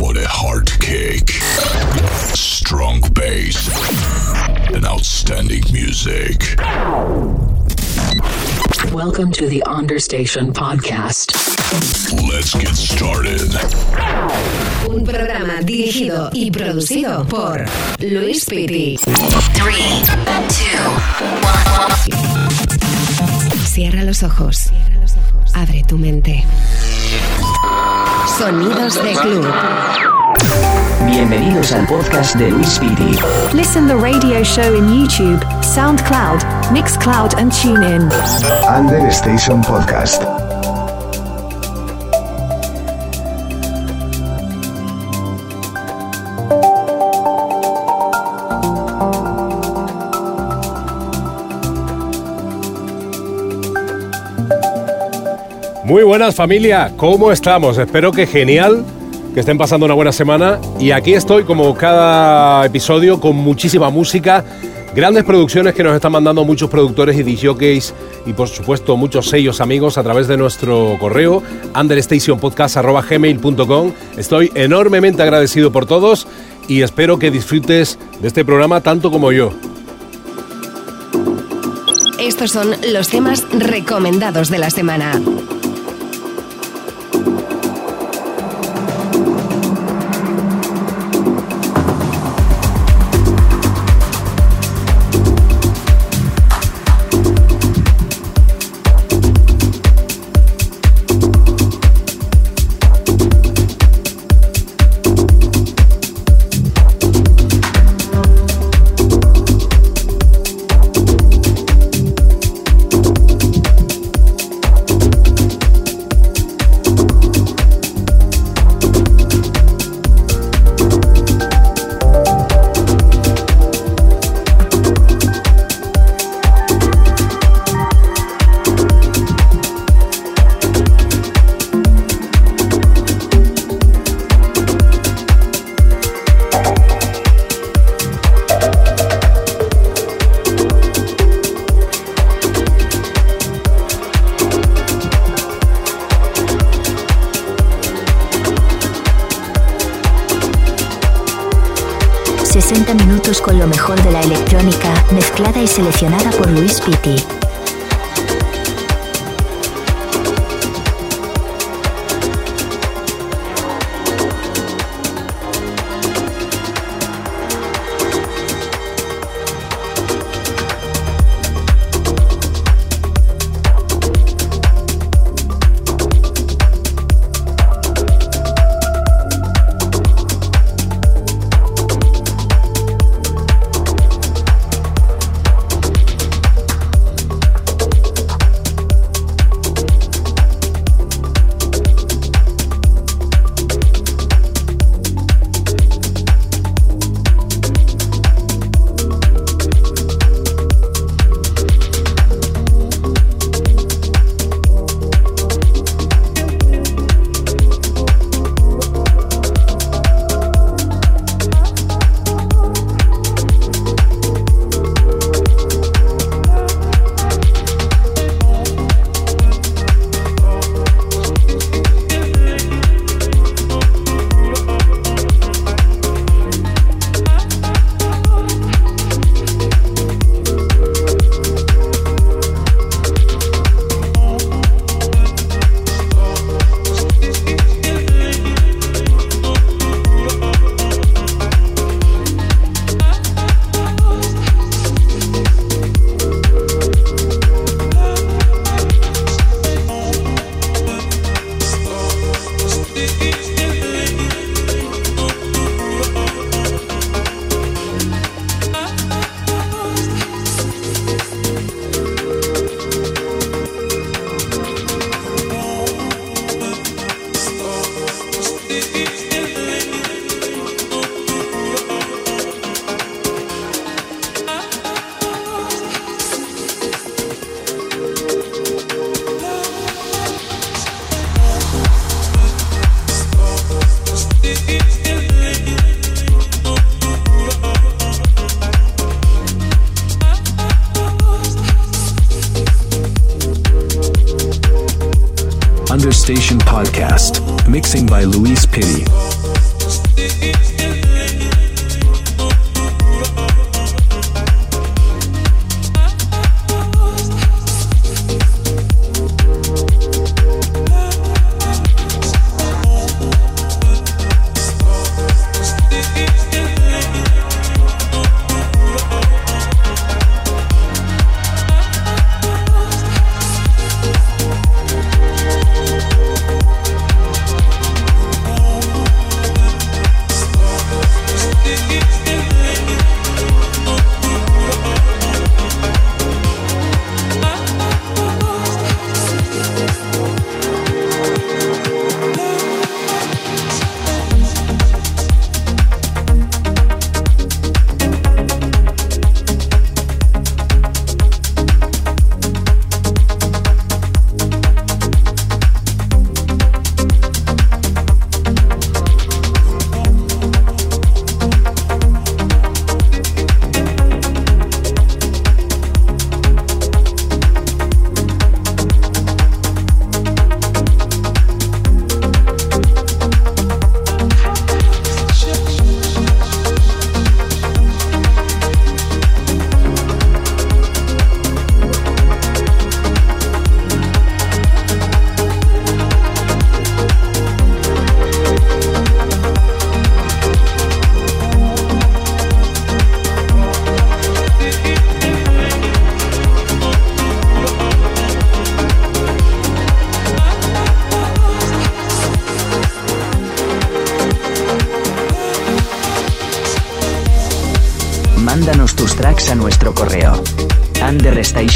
for 0.00 0.14
the 0.14 0.26
hard 0.26 0.66
kick, 0.80 1.28
strong 2.34 3.02
bass, 3.12 3.68
and 4.72 4.86
outstanding 4.86 5.62
music. 5.74 6.56
Welcome 8.94 9.30
to 9.32 9.46
the 9.46 9.62
Understation 9.66 10.54
Podcast. 10.54 11.36
Let's 12.32 12.54
get 12.54 12.74
started. 12.74 13.52
Un 14.88 15.04
programa 15.04 15.60
dirigido 15.62 16.30
y 16.32 16.50
producido 16.50 17.26
por 17.28 17.66
Luis 17.98 18.46
Piti. 18.46 18.96
Three, 19.52 20.00
two, 20.48 20.80
one. 21.44 21.92
Cierra 23.66 24.02
los 24.04 24.22
ojos. 24.22 24.70
Abre 25.52 25.84
tu 25.86 25.98
mente. 25.98 26.42
Sonidos 28.38 28.94
de 29.02 29.12
club. 29.12 29.46
Bienvenidos 31.06 31.72
al 31.72 31.86
podcast 31.86 32.34
de 32.36 32.50
Luis 32.50 32.78
Piti. 32.78 33.16
Listen 33.52 33.86
the 33.86 33.96
radio 33.96 34.42
show 34.42 34.74
in 34.74 34.86
YouTube, 34.88 35.40
SoundCloud, 35.62 36.42
Mixcloud, 36.72 37.34
and 37.38 37.52
TuneIn. 37.52 38.10
Under 38.68 39.10
Station 39.10 39.62
Podcast. 39.62 40.39
Muy 55.90 56.04
buenas 56.04 56.36
familia, 56.36 56.92
¿cómo 56.96 57.32
estamos? 57.32 57.76
Espero 57.76 58.12
que 58.12 58.24
genial, 58.24 58.84
que 59.34 59.40
estén 59.40 59.58
pasando 59.58 59.86
una 59.86 59.94
buena 59.94 60.12
semana 60.12 60.60
y 60.78 60.92
aquí 60.92 61.14
estoy 61.14 61.42
como 61.42 61.74
cada 61.74 62.64
episodio 62.64 63.18
con 63.18 63.34
muchísima 63.34 63.90
música, 63.90 64.44
grandes 64.94 65.24
producciones 65.24 65.74
que 65.74 65.82
nos 65.82 65.96
están 65.96 66.12
mandando 66.12 66.44
muchos 66.44 66.70
productores 66.70 67.18
y 67.18 67.24
DJs 67.24 67.92
y 68.24 68.34
por 68.34 68.46
supuesto 68.46 68.96
muchos 68.96 69.30
sellos 69.30 69.60
amigos 69.60 69.98
a 69.98 70.04
través 70.04 70.28
de 70.28 70.36
nuestro 70.36 70.96
correo 71.00 71.42
understationpodcast.gmail.com 71.74 73.92
Estoy 74.16 74.52
enormemente 74.54 75.24
agradecido 75.24 75.72
por 75.72 75.86
todos 75.86 76.28
y 76.68 76.82
espero 76.82 77.18
que 77.18 77.32
disfrutes 77.32 77.98
de 78.20 78.28
este 78.28 78.44
programa 78.44 78.80
tanto 78.80 79.10
como 79.10 79.32
yo. 79.32 79.52
Estos 82.20 82.52
son 82.52 82.76
los 82.92 83.08
temas 83.08 83.44
recomendados 83.50 84.50
de 84.50 84.58
la 84.58 84.70
semana. 84.70 85.20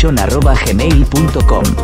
understation.gmail.com 0.09 1.84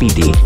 por 0.00 0.39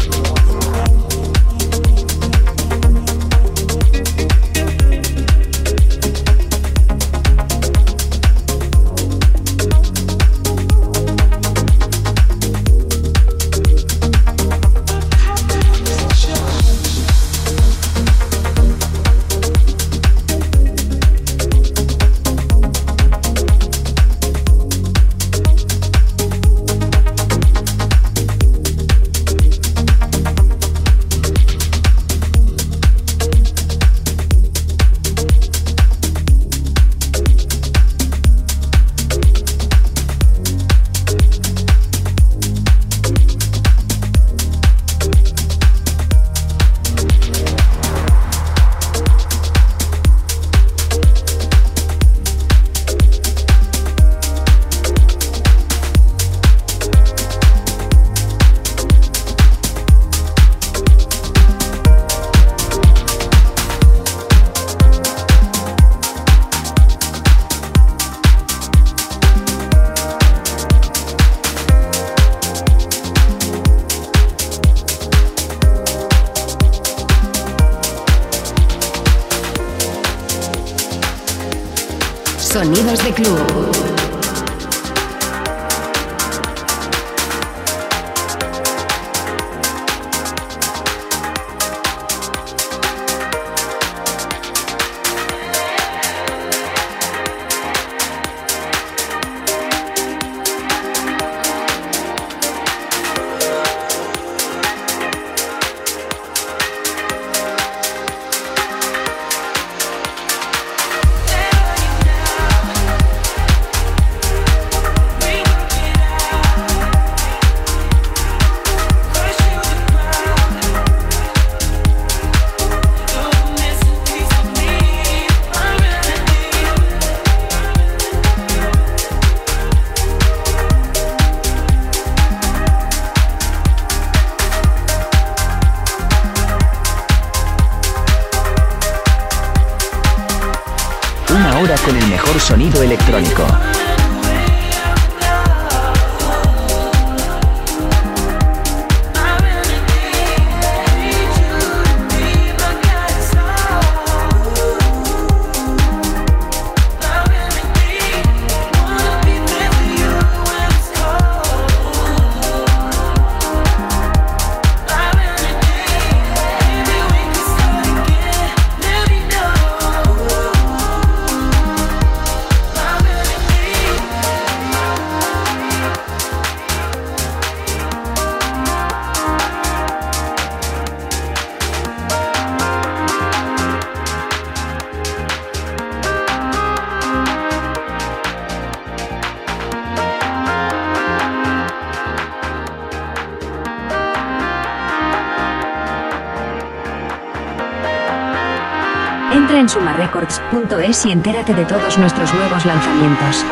Y 201.05 201.11
entérate 201.11 201.55
de 201.55 201.65
todos 201.65 201.99
nuestros 201.99 202.33
nuevos 202.35 202.65
lanzamientos. 202.65 203.45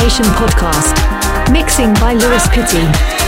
Understation 0.00 0.32
Podcast. 0.32 1.52
Mixing 1.52 1.92
by 1.94 2.14
Lewis 2.14 2.46
Pitty. 2.48 3.19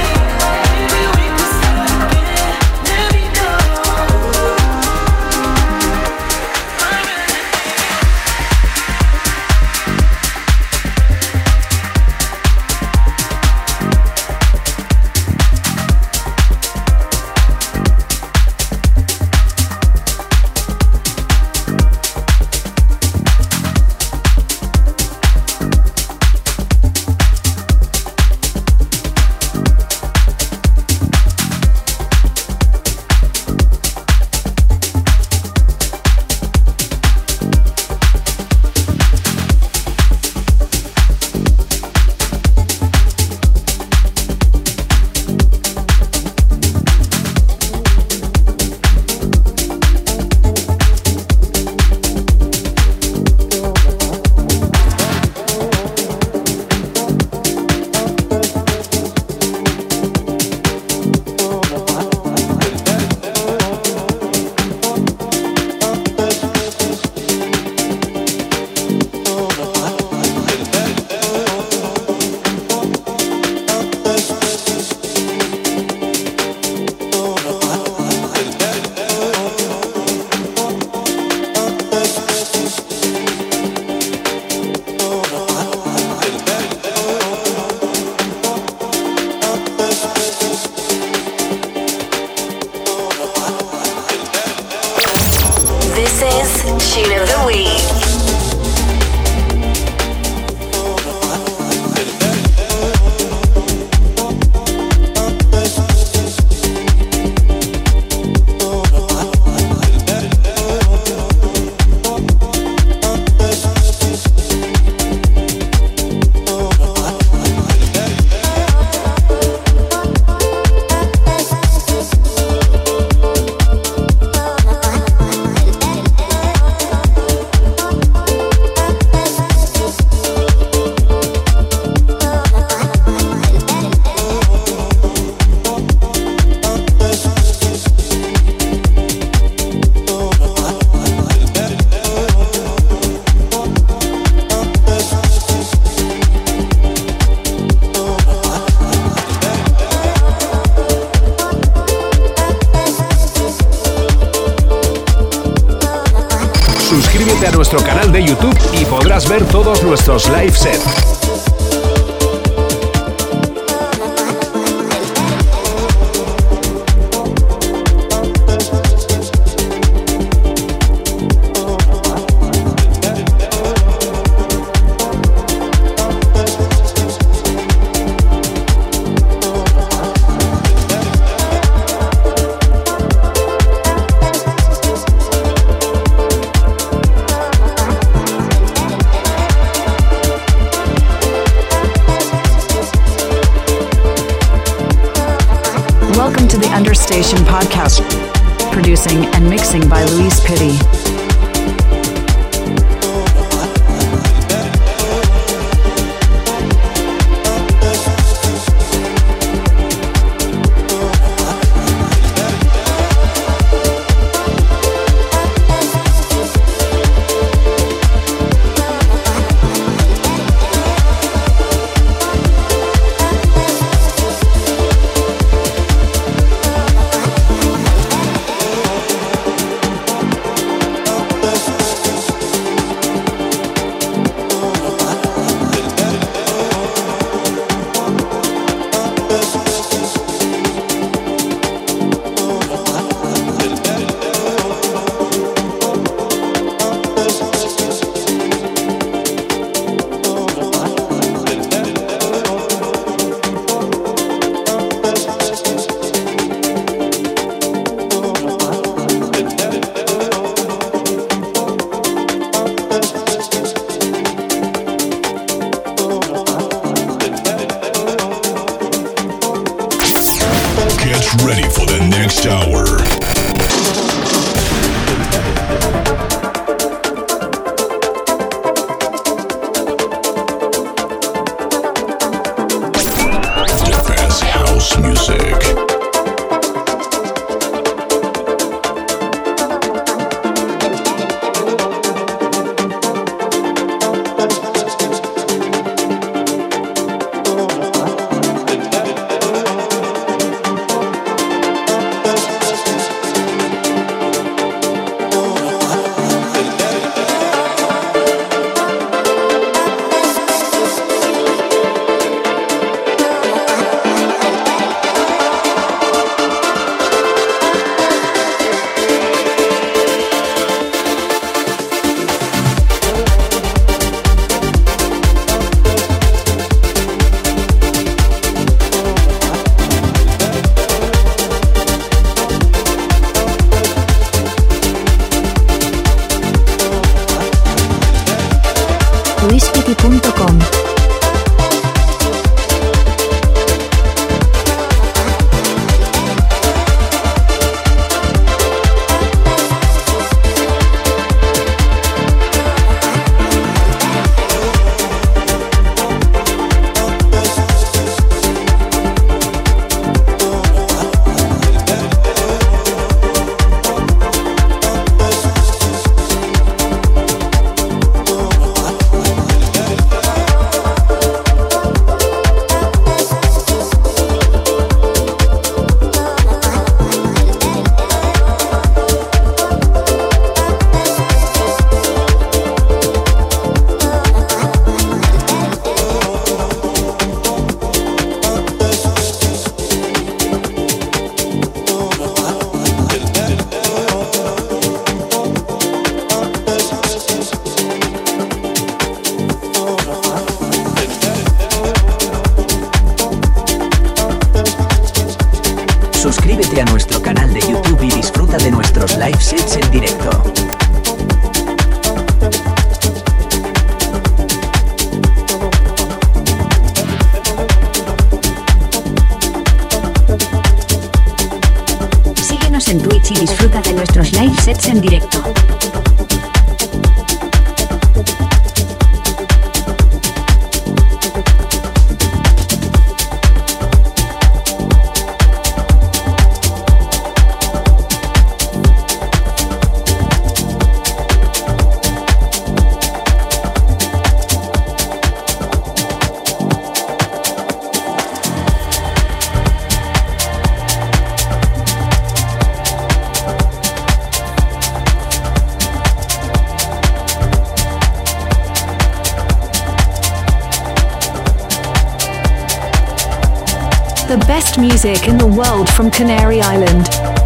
Music 464.79 465.29
in 465.29 465.37
the 465.39 465.47
world 465.47 465.89
from 465.91 466.11
Canary 466.11 466.61
Island. 466.61 467.42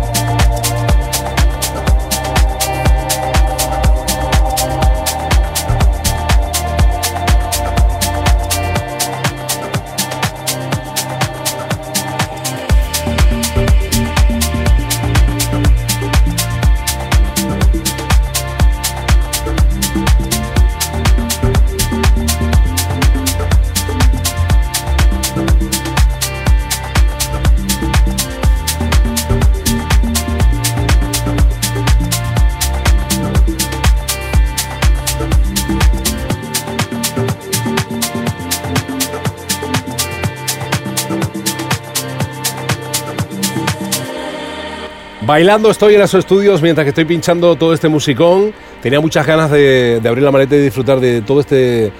Bailando 45.36 45.70
estoy 45.70 45.96
en 45.96 46.00
esos 46.00 46.20
estudios 46.20 46.62
mientras 46.62 46.86
que 46.86 46.88
estoy 46.88 47.04
pinchando 47.04 47.56
todo 47.56 47.74
este 47.74 47.88
musicón. 47.88 48.54
Tenía 48.80 49.02
muchas 49.02 49.26
ganas 49.26 49.50
de, 49.50 50.00
abrir 50.02 50.24
la 50.24 50.30
maleta 50.30 50.56
y 50.56 50.60
disfrutar 50.60 50.98
de 50.98 51.20
todo 51.20 51.40
este, 51.40 51.92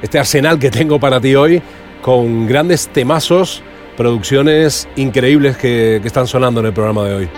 este 0.00 0.18
arsenal 0.18 0.58
que 0.58 0.70
tengo 0.70 0.98
para 0.98 1.20
ti 1.20 1.34
hoy, 1.34 1.60
con 2.00 2.46
grandes 2.46 2.88
temazos, 2.88 3.62
producciones 3.98 4.88
increíbles 4.96 5.58
que 5.58 5.96
están 5.96 6.26
sonando 6.26 6.60
en 6.60 6.66
el 6.68 6.72
programa 6.72 7.04
de 7.04 7.14
hoy. 7.16 7.28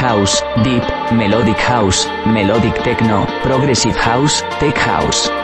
House, 0.00 0.40
Deep, 0.64 0.82
Melodic 1.12 1.58
House, 1.58 2.06
Melodic 2.26 2.74
Techno, 2.82 3.26
Progressive 3.42 3.96
House, 3.96 4.40
Tech 4.58 4.76
House. 4.76 5.39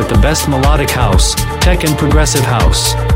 With 0.00 0.08
the 0.08 0.18
best 0.22 0.48
melodic 0.48 0.88
house, 0.88 1.34
tech, 1.60 1.84
and 1.84 1.98
progressive 1.98 2.40
house. 2.40 3.09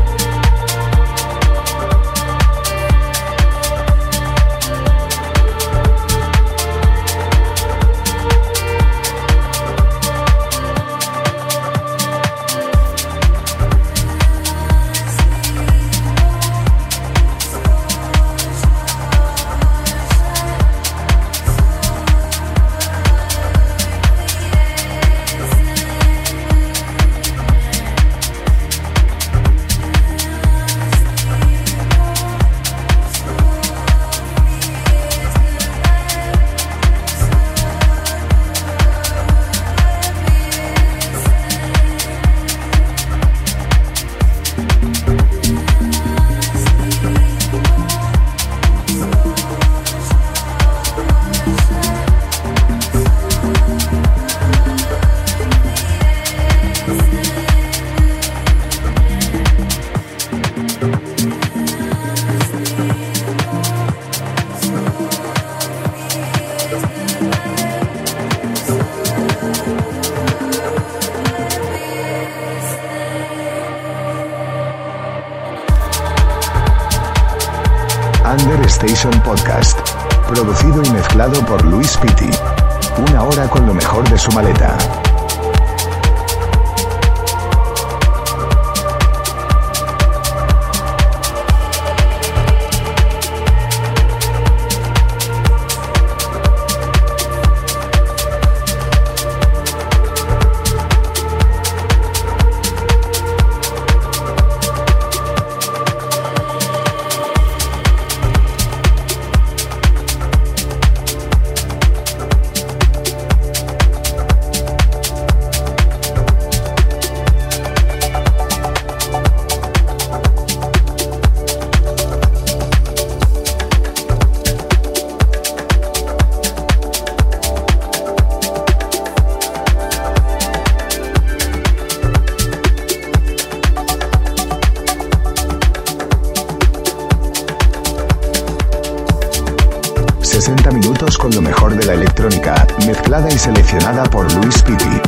Con 141.25 141.33
lo 141.33 141.41
mejor 141.41 141.75
de 141.75 141.83
la 141.87 141.93
electrónica, 141.93 142.67
mezclada 142.85 143.27
y 143.33 143.37
seleccionada 143.39 144.03
por 144.03 144.31
Luis 144.35 144.61
Pitti. 144.61 145.04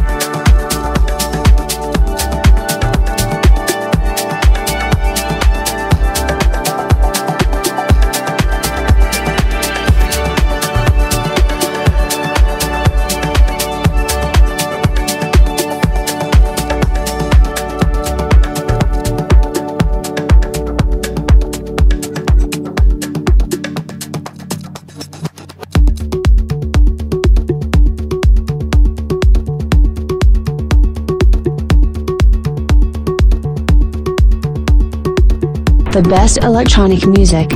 Best 36.09 36.37
electronic 36.43 37.05
music. 37.05 37.51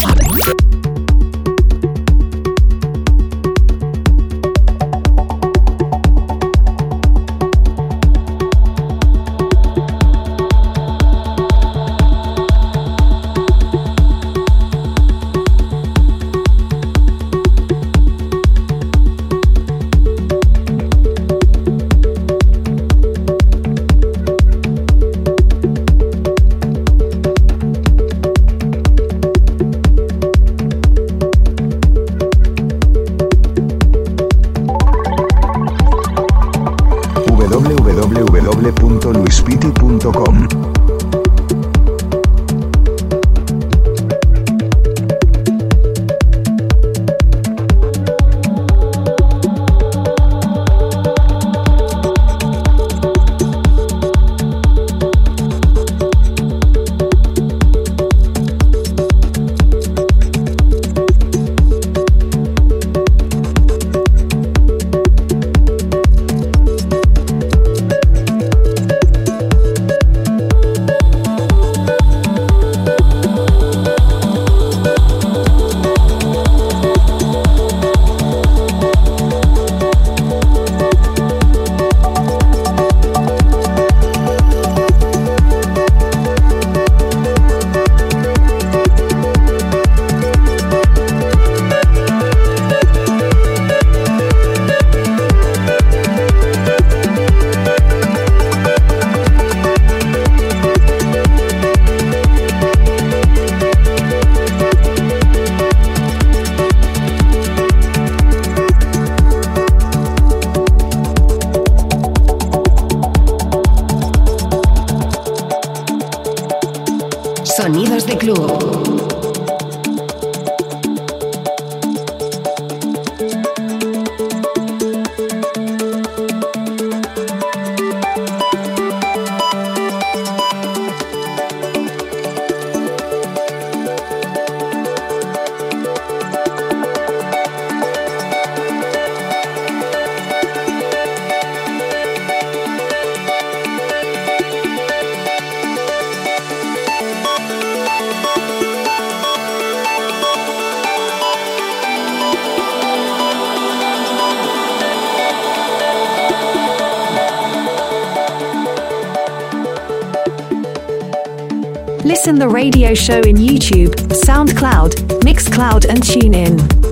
Radio 162.82 162.96
show 162.96 163.20
in 163.30 163.36
YouTube, 163.36 163.94
SoundCloud, 164.26 165.20
Mixcloud 165.22 165.88
and 165.88 166.02
TuneIn. 166.02 166.91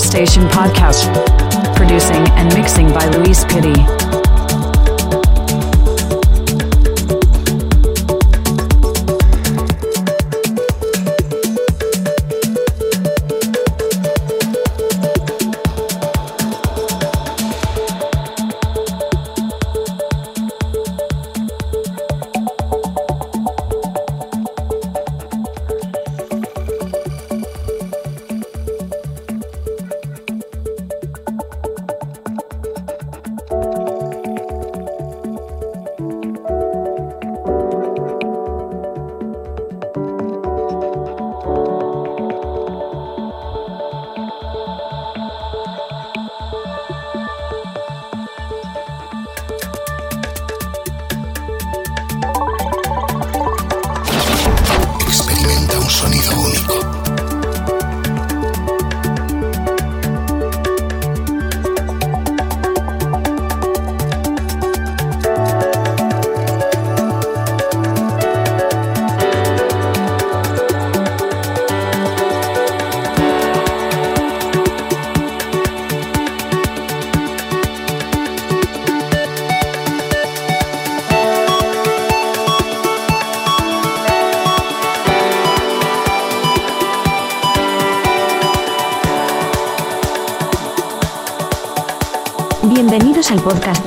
Station 0.00 0.44
podcast. 0.48 1.06
Producing 1.76 2.26
and 2.36 2.52
mixing 2.54 2.92
by 2.92 3.06
Luis 3.16 3.44
Pitti. 3.44 4.09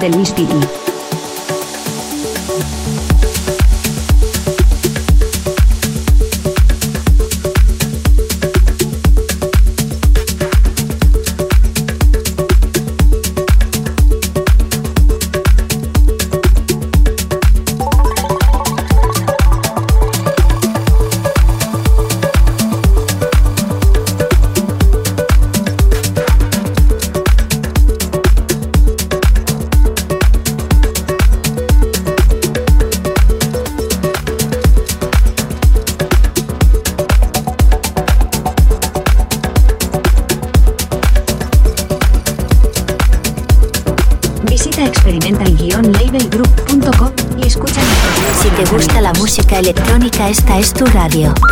del 0.04 0.20
instituto. 0.20 0.63
Es 50.56 50.72
tu 50.72 50.86
radio. 50.86 51.43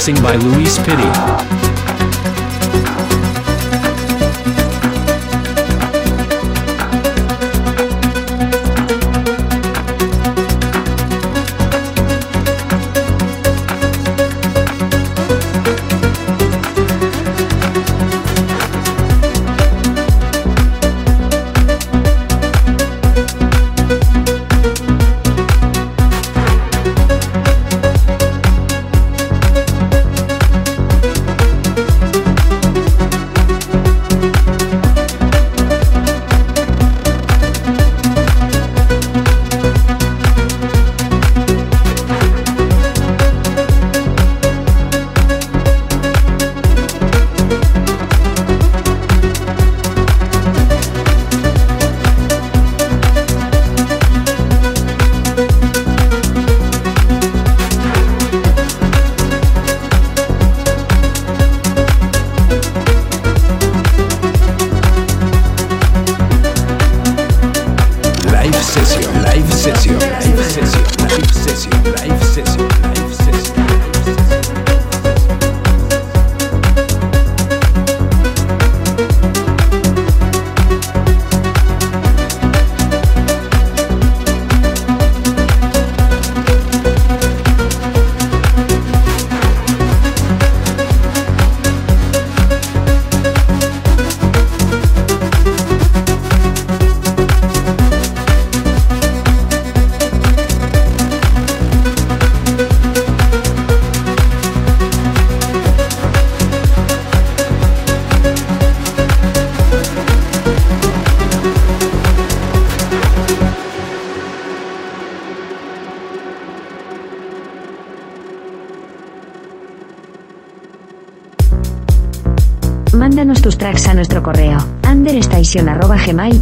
Mixing 0.00 0.22
by 0.22 0.34
Luis 0.36 0.78
Pitti. 0.78 1.29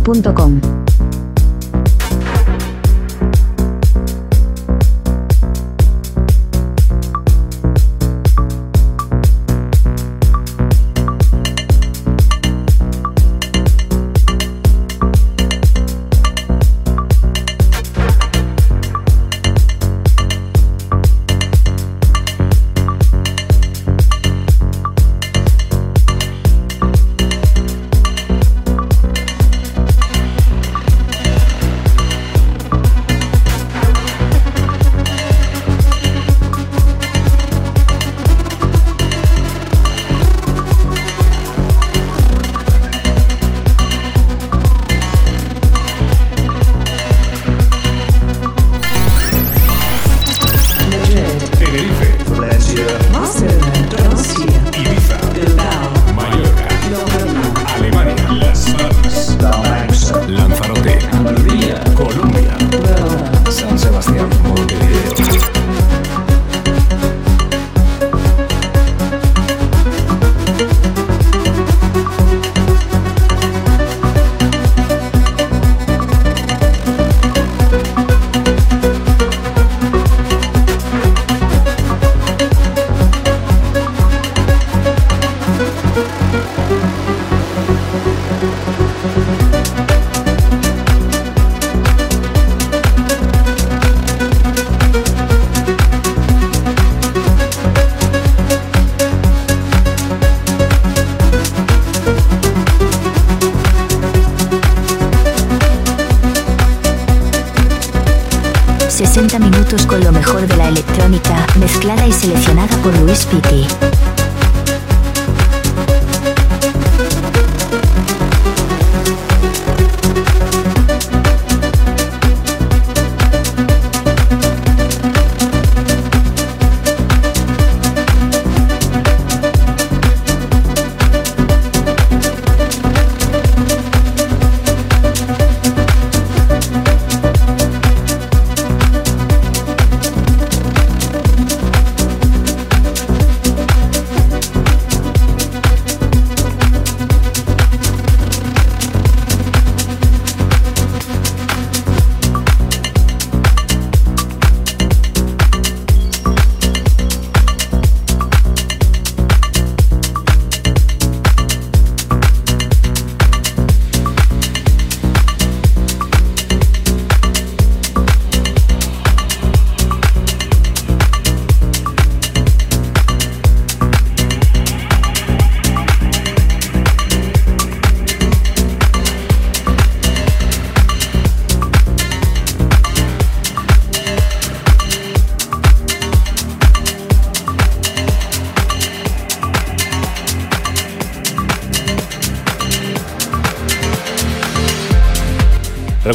understation.gmail.com 0.08 0.37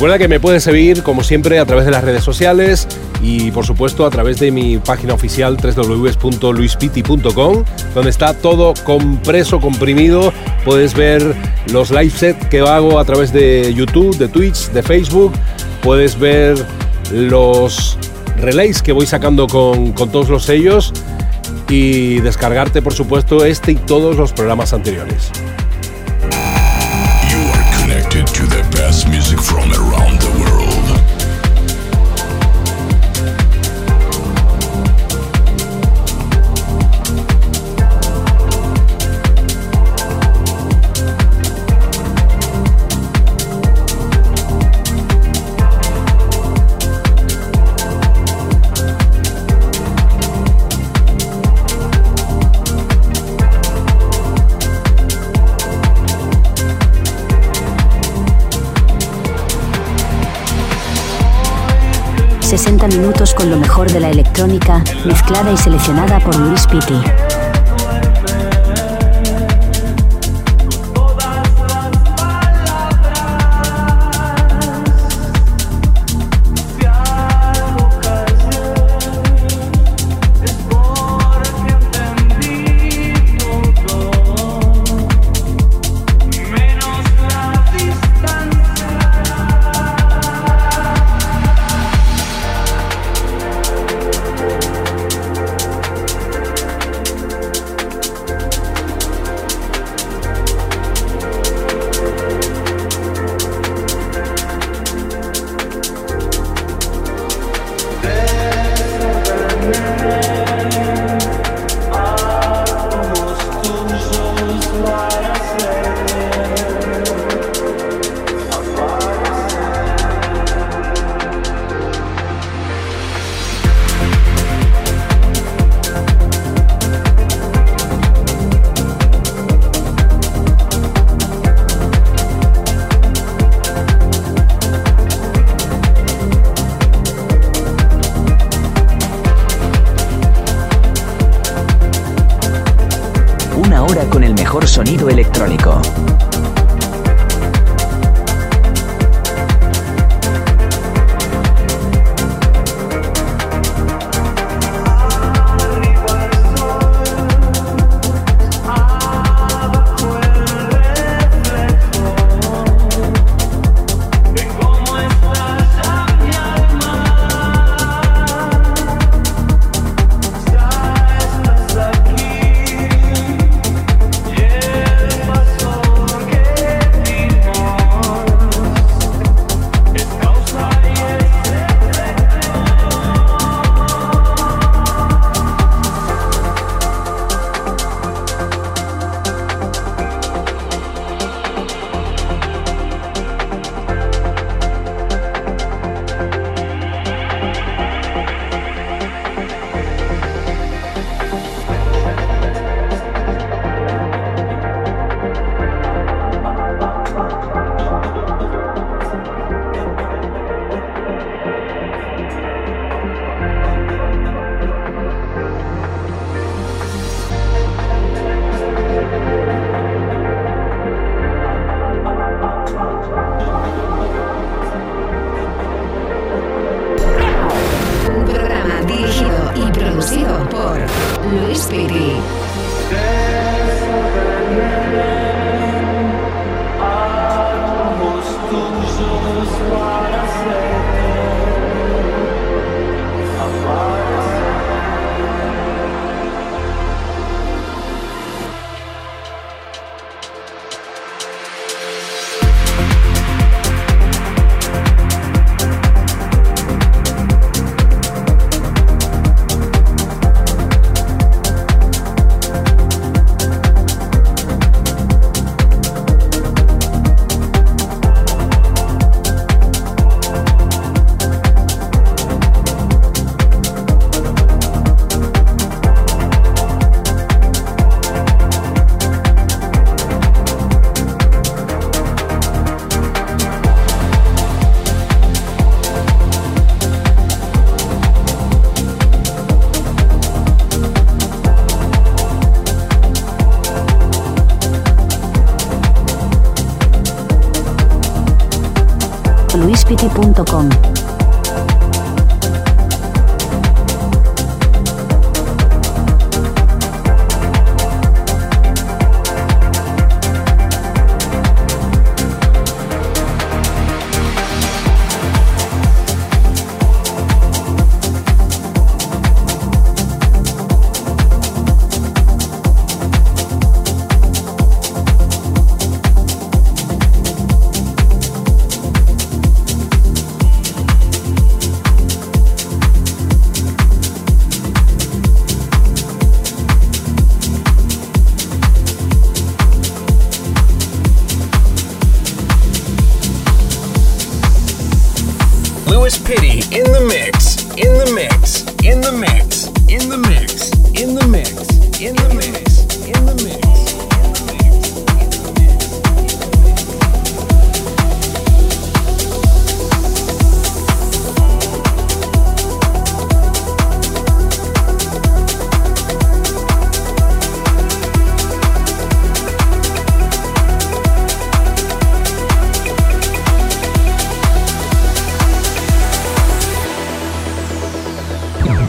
Recuerda 0.04 0.20
que 0.20 0.28
me 0.28 0.42
puedes 0.42 0.66
seguir, 0.66 1.02
como 1.02 1.24
siempre, 1.24 1.60
a 1.60 1.66
través 1.66 1.86
de 1.86 1.92
las 1.92 2.04
redes 2.04 2.26
sociales 2.26 2.90
y, 3.22 3.52
por 3.52 3.66
supuesto, 3.66 4.06
a 4.06 4.10
través 4.10 4.38
de 4.38 4.52
mi 4.52 4.78
página 4.78 5.14
oficial 5.14 5.56
www.luispiti.com, 5.56 7.64
donde 7.96 8.10
está 8.10 8.34
todo 8.34 8.74
compreso, 8.84 9.62
comprimido. 9.62 10.34
Puedes 10.66 10.94
ver 10.94 11.34
los 11.72 11.90
live 11.90 12.10
sets 12.10 12.48
que 12.48 12.60
hago 12.60 13.00
a 13.00 13.06
través 13.06 13.32
de 13.32 13.74
YouTube, 13.74 14.18
de 14.18 14.28
Twitch, 14.28 14.72
de 14.72 14.84
Facebook. 14.84 15.32
Puedes 15.82 16.20
ver 16.20 16.58
los 17.14 17.98
relays 18.42 18.82
que 18.82 18.92
voy 18.92 19.06
sacando 19.06 19.48
con, 19.48 19.94
con 19.94 20.12
todos 20.12 20.28
los 20.28 20.44
sellos 20.44 20.92
y 21.70 22.20
descargarte, 22.20 22.82
por 22.82 22.94
supuesto, 22.94 23.46
este 23.46 23.72
y 23.72 23.76
todos 23.76 24.18
los 24.18 24.34
programas 24.34 24.74
anteriores. 24.74 25.32
Electrónica, 64.34 64.84
mezclada 65.06 65.52
y 65.52 65.58
seleccionada 65.58 66.20
por 66.20 66.36
Luis 66.36 66.66
Pitti. 66.66 67.43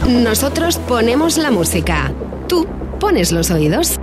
Nosotros 0.07 0.77
ponemos 0.77 1.39
la 1.39 1.49
música. 1.49 2.13
Tú 2.47 2.67
pones 2.99 3.31
los 3.31 3.49
oídos. 3.49 3.99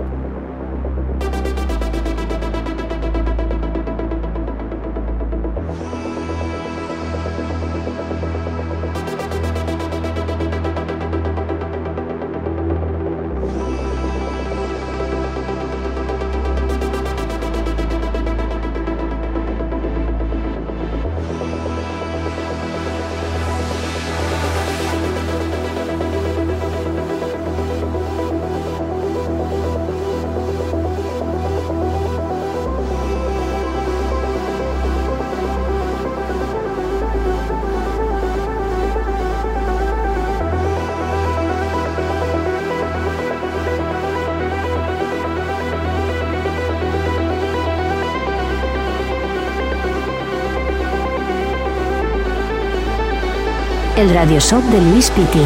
el 54.03 54.13
Radio 54.13 54.39
Shop 54.39 54.61
de 54.63 54.81
Luis 54.81 55.09
Piti. 55.11 55.39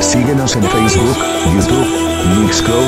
Síguenos 0.00 0.54
en 0.54 0.62
Facebook, 0.62 1.16
YouTube, 1.52 1.86
Mixcloud, 2.38 2.78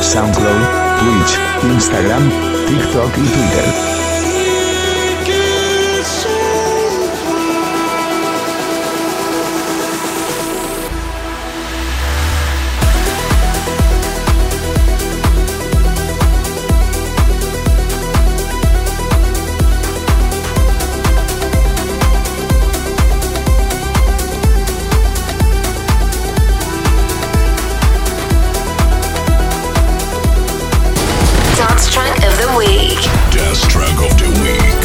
Soundcloud, 0.00 0.52
Twitch, 1.00 1.72
Instagram, 1.74 2.30
TikTok 2.68 3.18
y 3.18 3.28
Twitter. 3.28 4.15
Dance 33.56 33.72
track 33.72 33.98
of 34.02 34.18
the 34.18 34.28
week. 34.42 34.82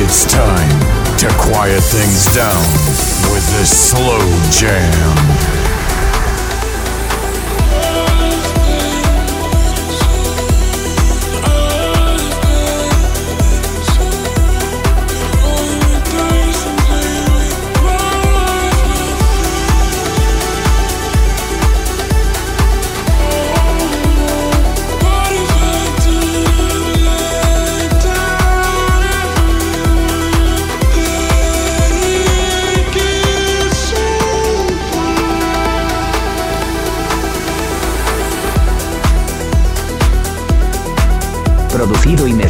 It's 0.00 0.24
time 0.24 0.80
to 1.18 1.28
quiet 1.36 1.82
things 1.82 2.24
down 2.34 2.62
with 3.30 3.46
this 3.58 3.90
slow 3.90 4.24
jam. 4.50 5.35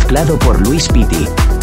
Mezclado 0.07 0.39
por 0.39 0.61
Luis 0.65 0.87
Piti. 0.87 1.56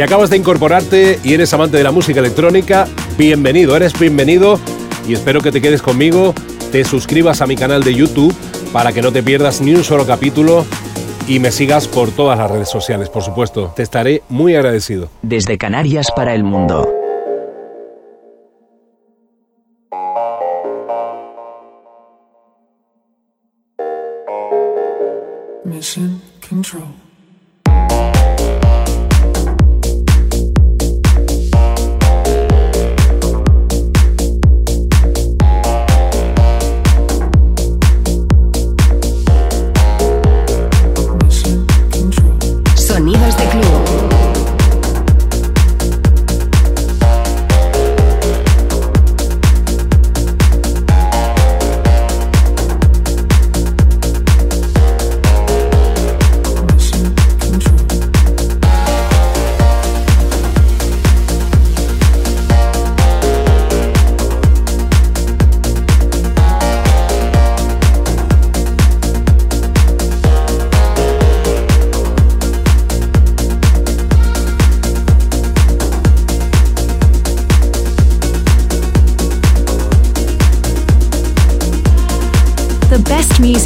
Si 0.00 0.04
acabas 0.04 0.30
de 0.30 0.38
incorporarte 0.38 1.18
y 1.22 1.34
eres 1.34 1.52
amante 1.52 1.76
de 1.76 1.84
la 1.84 1.90
música 1.90 2.20
electrónica, 2.20 2.88
bienvenido, 3.18 3.76
eres 3.76 3.92
bienvenido 4.00 4.58
y 5.06 5.12
espero 5.12 5.42
que 5.42 5.52
te 5.52 5.60
quedes 5.60 5.82
conmigo, 5.82 6.32
te 6.72 6.86
suscribas 6.86 7.42
a 7.42 7.46
mi 7.46 7.54
canal 7.54 7.84
de 7.84 7.94
YouTube 7.94 8.34
para 8.72 8.94
que 8.94 9.02
no 9.02 9.12
te 9.12 9.22
pierdas 9.22 9.60
ni 9.60 9.74
un 9.74 9.84
solo 9.84 10.06
capítulo 10.06 10.64
y 11.28 11.38
me 11.38 11.52
sigas 11.52 11.86
por 11.86 12.12
todas 12.12 12.38
las 12.38 12.50
redes 12.50 12.70
sociales, 12.70 13.10
por 13.10 13.22
supuesto. 13.22 13.74
Te 13.76 13.82
estaré 13.82 14.22
muy 14.30 14.54
agradecido. 14.54 15.10
Desde 15.20 15.58
Canarias 15.58 16.10
para 16.16 16.34
el 16.34 16.44
mundo. 16.44 16.90
Mission 25.66 26.22
control. 26.48 27.09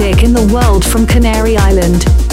Music 0.05 0.25
in 0.25 0.35
the 0.35 0.53
world 0.53 0.85
from 0.85 1.07
Canary 1.07 1.57
Island. 1.57 2.24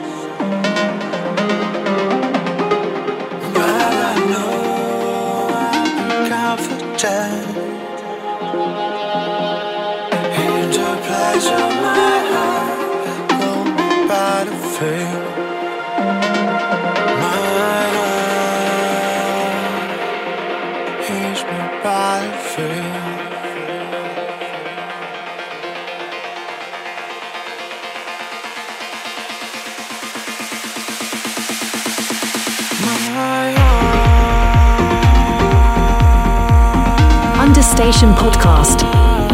Understation 37.79 38.13
Podcast. 38.15 38.83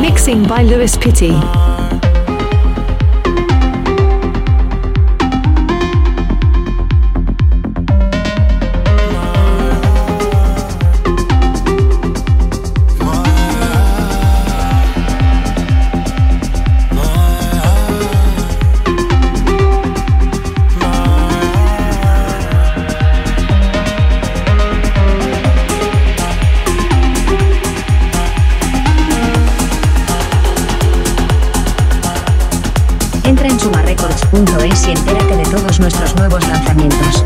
Mixing 0.03 0.43
by 0.43 0.65
Lewis 0.65 0.99
Pitti. 0.99 1.74
sumarecords.es 34.35 34.89
y 34.89 34.91
entérate 34.93 35.37
de 35.37 35.45
todos 35.45 35.81
nuestros 35.81 36.17
nuevos 36.17 36.47
lanzamientos. 36.49 37.25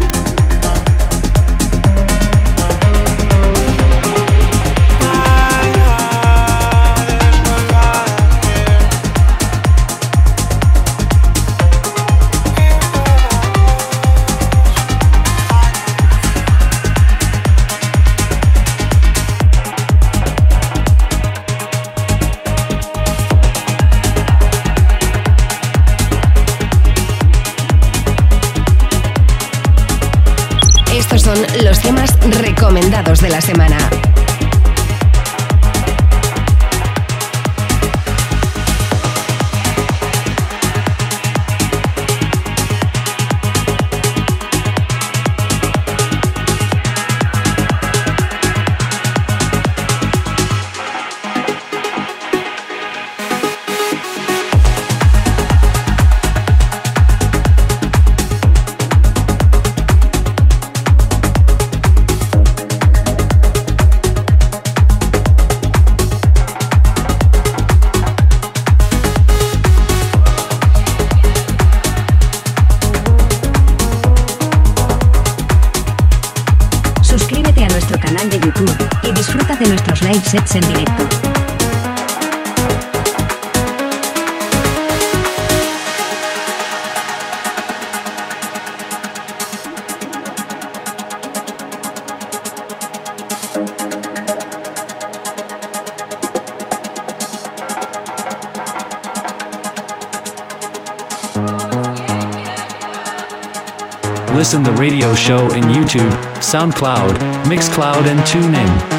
SoundCloud, 106.48 107.18
Mixcloud 107.44 108.06
and 108.06 108.20
TuneIn. 108.20 108.97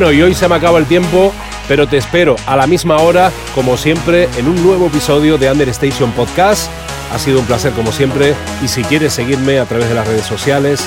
Bueno, 0.00 0.14
y 0.14 0.22
hoy 0.22 0.34
se 0.34 0.48
me 0.48 0.54
acaba 0.54 0.78
el 0.78 0.86
tiempo, 0.86 1.30
pero 1.68 1.86
te 1.86 1.98
espero 1.98 2.34
a 2.46 2.56
la 2.56 2.66
misma 2.66 2.96
hora, 3.02 3.30
como 3.54 3.76
siempre, 3.76 4.30
en 4.38 4.48
un 4.48 4.62
nuevo 4.64 4.86
episodio 4.86 5.36
de 5.36 5.52
Understation 5.52 6.10
Podcast. 6.12 6.70
Ha 7.12 7.18
sido 7.18 7.38
un 7.38 7.44
placer 7.44 7.72
como 7.72 7.92
siempre 7.92 8.34
y 8.64 8.68
si 8.68 8.82
quieres 8.82 9.12
seguirme 9.12 9.58
a 9.58 9.66
través 9.66 9.90
de 9.90 9.94
las 9.94 10.08
redes 10.08 10.24
sociales 10.24 10.82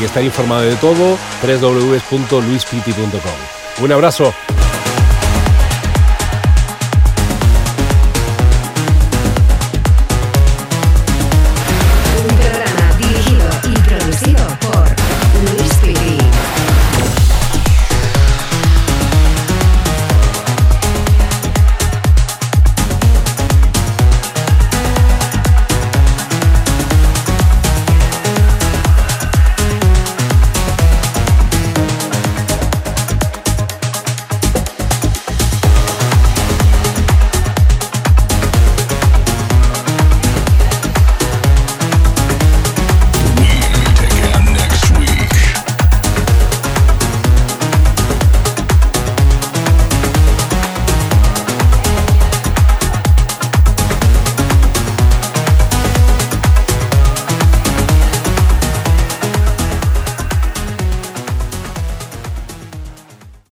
y 0.00 0.04
estar 0.04 0.24
informado 0.24 0.62
de 0.62 0.74
todo, 0.74 1.16
www.luispiti.com. 1.40 3.20
Un 3.84 3.92
abrazo. 3.92 4.34